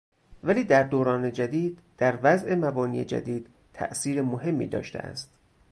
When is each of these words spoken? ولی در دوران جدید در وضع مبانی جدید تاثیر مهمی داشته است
ولی 0.43 0.63
در 0.63 0.83
دوران 0.83 1.31
جدید 1.31 1.79
در 1.97 2.19
وضع 2.23 2.55
مبانی 2.55 3.05
جدید 3.05 3.47
تاثیر 3.73 4.21
مهمی 4.21 4.67
داشته 4.67 4.99
است 4.99 5.29